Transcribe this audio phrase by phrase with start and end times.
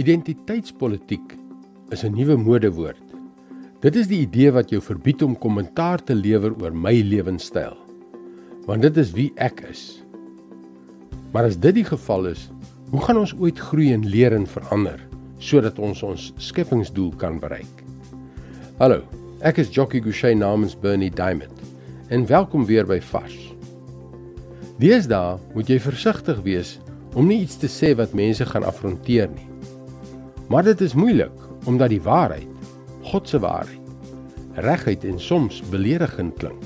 [0.00, 1.34] Identiteitspolitiek
[1.92, 3.02] is 'n nuwe modewoord.
[3.80, 7.76] Dit is die idee wat jou verbied om kommentaar te lewer oor my lewenstyl.
[8.64, 10.02] Want dit is wie ek is.
[11.32, 12.50] Maar as dit die geval is,
[12.90, 15.00] hoe gaan ons ooit groei en leer en verander
[15.38, 17.84] sodat ons ons skepingsdoel kan bereik?
[18.78, 19.02] Hallo,
[19.40, 21.60] ek is Jockey Gouchee namens Bernie Diamond
[22.08, 23.36] en welkom weer by Fas.
[24.78, 26.78] Deesdae moet jy versigtig wees
[27.14, 29.50] om nie iets te sê wat mense gaan afronteer nie.
[30.50, 32.48] Maar dit is moeilik omdat die waarheid,
[33.06, 33.78] God se waarheid,
[34.58, 36.64] regheid en soms beledigend klink.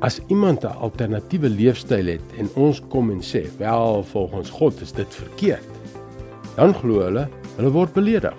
[0.00, 4.92] As iemand 'n alternatiewe leefstyl het en ons kom en sê, "Wel, volgens God is
[4.92, 5.68] dit verkeerd."
[6.56, 8.36] Dan glo hulle, hulle word beledig.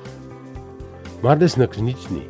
[1.22, 2.28] Maar dis niks niets nie.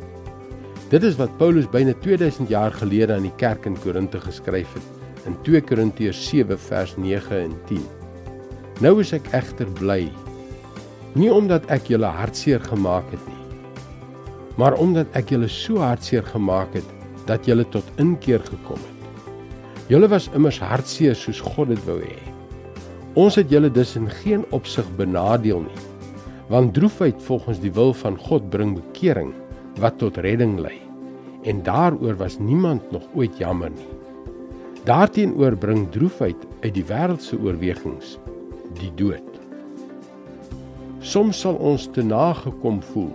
[0.88, 5.26] Dit is wat Paulus byna 2000 jaar gelede aan die kerk in Korinte geskryf het
[5.26, 7.82] in 2 Korintiërs 7 vers 9 en 10.
[8.80, 10.10] Nou is ek egter bly
[11.14, 13.42] Nie omdat ek julle hartseer gemaak het nie,
[14.58, 16.88] maar omdat ek julle so hartseer gemaak het
[17.28, 19.30] dat julle tot inkeer gekom het.
[19.92, 22.18] Julle was immers hartseer soos God dit wou hê.
[23.14, 25.84] Ons het julle dus in geen opsig benadeel nie,
[26.50, 29.30] want droefheid volgens die wil van God bring bekering
[29.78, 30.80] wat tot redding lei.
[31.46, 33.90] En daaroor was niemand nog ooit jammer nie.
[34.88, 38.16] Daarteenoor bring droefheid uit die wêreldse oorwegings
[38.80, 39.33] die dood.
[41.04, 43.10] Soms sal ons te nagekom voel,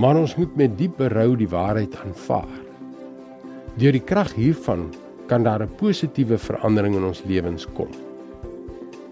[0.00, 2.54] maar ons moet met diep berou die waarheid aanvaar.
[3.76, 4.86] Deur die krag hiervan
[5.28, 7.92] kan daar 'n positiewe verandering in ons lewens kom.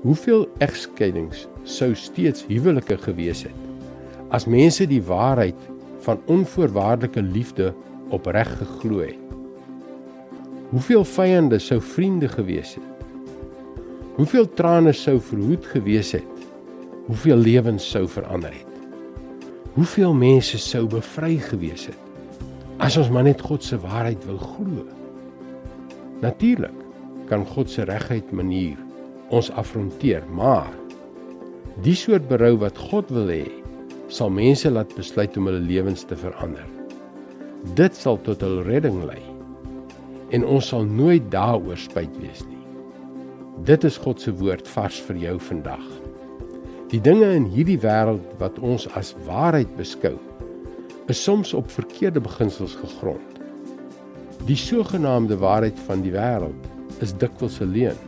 [0.01, 3.61] Hoeveel egskeidings sou steeds huwelike gewees het
[4.31, 5.61] as mense die waarheid
[6.01, 7.75] van onvoorwaardelike liefde
[8.09, 9.21] opreg geglo het?
[10.71, 13.07] Hoeveel vyande sou vriende gewees het?
[14.17, 16.34] Hoeveel trane sou verhoed gewees het
[17.07, 18.73] hoeveel lewens sou verander het.
[19.75, 22.05] Hoeveel mense sou bevry gewees het
[22.83, 24.85] as ons maar net God se waarheid wil glo.
[26.25, 26.75] Natuurlik
[27.31, 28.79] kan God se regheid manier
[29.35, 30.73] ons afronteer, maar
[31.87, 33.47] die soort berou wat God wil hê,
[34.13, 36.67] sal mense laat besluit om hulle lewens te verander.
[37.79, 39.23] Dit sal tot hul redding lei.
[40.35, 42.61] En ons sal nooit daaroor spyt wees nie.
[43.65, 45.87] Dit is God se woord vars vir jou vandag.
[46.95, 50.15] Die dinge in hierdie wêreld wat ons as waarheid beskou,
[51.11, 53.41] is soms op verkeerde beginsels gegrond.
[54.47, 56.69] Die sogenaamde waarheid van die wêreld
[57.03, 57.99] is dikwels 'n leuen.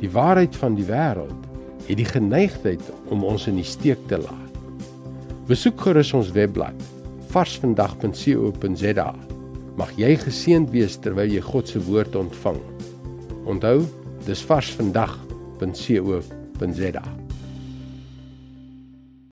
[0.00, 1.40] Die waarheid van die wêreld
[1.84, 2.80] het die geneigtheid
[3.10, 4.52] om ons in die steek te laat.
[5.46, 6.82] Besoek gerus ons webblad
[7.28, 9.14] varsvandag.co.za.
[9.76, 12.60] Mag jy geseënd wees terwyl jy God se woord ontvang.
[13.44, 13.84] Onthou,
[14.24, 17.23] dis varsvandag.co.za.